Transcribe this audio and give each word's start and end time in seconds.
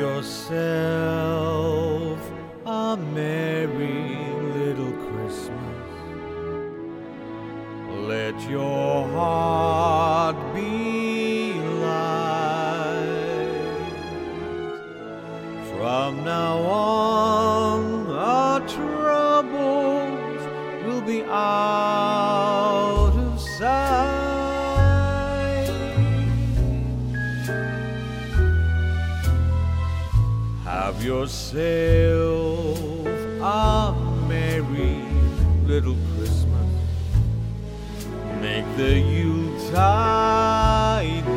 yourself 0.00 0.58
a 2.64 2.96
merry 2.96 4.16
little 4.56 4.92
Christmas. 5.06 5.90
Let 8.08 8.36
your 8.48 9.06
heart 9.08 10.36
be 10.54 11.52
light. 11.84 13.50
From 15.70 16.24
now 16.24 16.56
on, 16.62 17.82
our 18.10 18.60
troubles 18.76 20.42
will 20.86 21.02
be 21.02 21.24
out 21.24 22.29
Have 30.90 31.04
yourself 31.04 32.78
a 33.40 33.94
merry 34.26 34.98
little 35.64 35.96
Christmas. 36.16 36.68
Make 38.40 38.66
the 38.76 38.98
Yuletide 38.98 39.78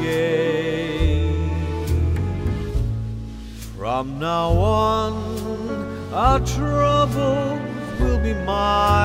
gay. 0.00 1.50
From 3.76 4.18
now 4.18 4.52
on, 4.52 5.12
our 6.14 6.40
troubles 6.40 7.60
will 8.00 8.20
be 8.20 8.32
miles 8.46 9.01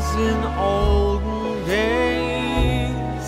as 0.00 0.14
in 0.14 0.42
olden 0.58 1.66
days, 1.66 3.26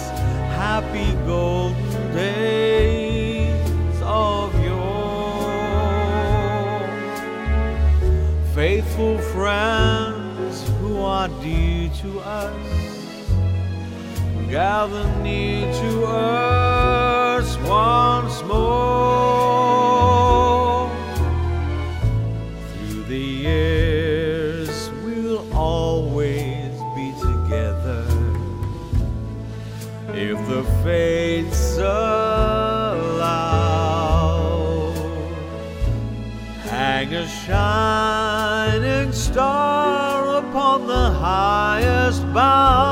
happy 0.56 1.10
golden 1.26 2.14
days 2.14 3.96
of 4.02 4.48
yore. 4.64 5.50
Faithful 8.54 9.18
friends 9.34 10.54
who 10.80 11.02
are 11.02 11.28
dear 11.42 11.90
to 12.02 12.20
us, 12.20 13.26
gather 14.50 15.06
near 15.22 15.70
to 15.82 16.06
us 16.06 17.56
once 17.68 18.42
more. 18.44 18.91
If 30.24 30.38
the 30.46 30.62
fates 30.84 31.78
allow, 31.78 32.22
hang 36.62 37.12
a 37.12 37.26
shining 37.26 39.12
star 39.12 40.36
upon 40.36 40.86
the 40.86 41.10
highest 41.10 42.22
bough. 42.32 42.91